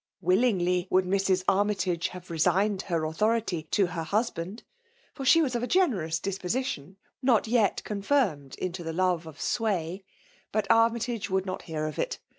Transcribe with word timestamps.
Willingly 0.19 0.87
would 0.89 1.05
Mrs. 1.05 1.43
Army 1.47 1.75
tage 1.75 2.07
have 2.07 2.31
resigned 2.31 2.81
her 2.89 3.05
authority 3.05 3.67
to 3.69 3.85
her 3.85 4.01
hus 4.01 4.31
band, 4.31 4.63
for 5.13 5.25
she 5.25 5.43
was 5.43 5.53
of 5.53 5.61
a 5.61 5.67
generous 5.67 6.19
disposition, 6.19 6.97
not 7.21 7.47
yet 7.47 7.83
confirmed 7.83 8.55
into 8.55 8.81
the 8.83 8.93
love 8.93 9.27
of 9.27 9.37
s^vay; 9.37 10.01
but 10.51 10.65
Armytage 10.71 11.29
would 11.29 11.45
not 11.45 11.61
hear 11.61 11.85
of 11.85 11.99
it. 11.99 12.17